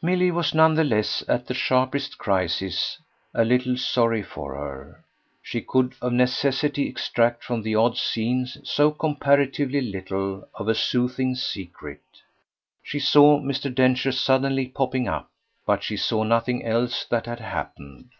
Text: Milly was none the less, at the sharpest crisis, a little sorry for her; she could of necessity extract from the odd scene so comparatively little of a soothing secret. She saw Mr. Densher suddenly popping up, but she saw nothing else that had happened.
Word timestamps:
Milly 0.00 0.30
was 0.30 0.54
none 0.54 0.74
the 0.76 0.84
less, 0.84 1.24
at 1.26 1.48
the 1.48 1.54
sharpest 1.54 2.16
crisis, 2.16 3.00
a 3.34 3.44
little 3.44 3.76
sorry 3.76 4.22
for 4.22 4.54
her; 4.54 5.04
she 5.42 5.60
could 5.60 5.96
of 6.00 6.12
necessity 6.12 6.86
extract 6.88 7.42
from 7.42 7.62
the 7.62 7.74
odd 7.74 7.98
scene 7.98 8.46
so 8.46 8.92
comparatively 8.92 9.80
little 9.80 10.46
of 10.54 10.68
a 10.68 10.74
soothing 10.76 11.34
secret. 11.34 12.00
She 12.80 13.00
saw 13.00 13.40
Mr. 13.40 13.74
Densher 13.74 14.12
suddenly 14.12 14.68
popping 14.68 15.08
up, 15.08 15.32
but 15.66 15.82
she 15.82 15.96
saw 15.96 16.22
nothing 16.22 16.64
else 16.64 17.04
that 17.06 17.26
had 17.26 17.40
happened. 17.40 18.10